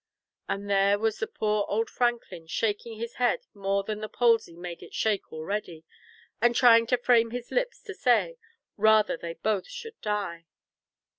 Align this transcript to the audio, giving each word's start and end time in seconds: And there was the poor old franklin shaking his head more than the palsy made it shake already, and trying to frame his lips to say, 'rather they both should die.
And 0.49 0.67
there 0.67 0.97
was 0.97 1.19
the 1.19 1.27
poor 1.27 1.63
old 1.67 1.87
franklin 1.87 2.47
shaking 2.47 2.97
his 2.97 3.17
head 3.21 3.41
more 3.53 3.83
than 3.83 3.99
the 3.99 4.09
palsy 4.09 4.55
made 4.57 4.81
it 4.81 4.95
shake 4.95 5.31
already, 5.31 5.83
and 6.41 6.55
trying 6.55 6.87
to 6.87 6.97
frame 6.97 7.29
his 7.29 7.51
lips 7.51 7.83
to 7.83 7.93
say, 7.93 8.39
'rather 8.77 9.15
they 9.15 9.35
both 9.35 9.67
should 9.67 10.01
die. 10.01 10.47